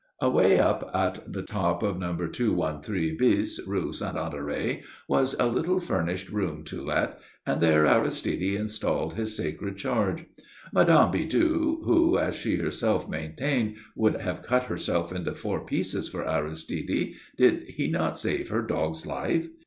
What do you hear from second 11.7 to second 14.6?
who, as she herself maintained, would have